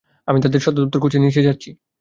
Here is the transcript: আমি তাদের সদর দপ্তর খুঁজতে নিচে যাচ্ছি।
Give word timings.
আমি 0.27 0.39
তাদের 0.43 0.59
সদর 0.63 0.81
দপ্তর 0.83 1.01
খুঁজতে 1.03 1.19
নিচে 1.21 1.41
যাচ্ছি। 1.47 1.69